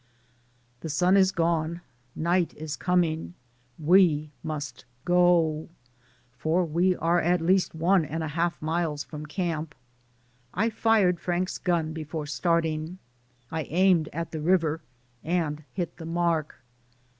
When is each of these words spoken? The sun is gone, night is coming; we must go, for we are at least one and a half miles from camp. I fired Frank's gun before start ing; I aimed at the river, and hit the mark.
The 0.79 0.89
sun 0.89 1.15
is 1.15 1.31
gone, 1.31 1.81
night 2.15 2.55
is 2.55 2.75
coming; 2.75 3.35
we 3.77 4.31
must 4.41 4.85
go, 5.05 5.69
for 6.31 6.65
we 6.65 6.95
are 6.95 7.21
at 7.21 7.39
least 7.39 7.75
one 7.75 8.03
and 8.05 8.23
a 8.23 8.29
half 8.29 8.59
miles 8.59 9.03
from 9.03 9.27
camp. 9.27 9.75
I 10.55 10.71
fired 10.71 11.19
Frank's 11.19 11.59
gun 11.59 11.93
before 11.93 12.25
start 12.25 12.65
ing; 12.65 12.97
I 13.51 13.61
aimed 13.69 14.09
at 14.11 14.31
the 14.31 14.41
river, 14.41 14.81
and 15.23 15.63
hit 15.71 15.97
the 15.97 16.07
mark. 16.07 16.55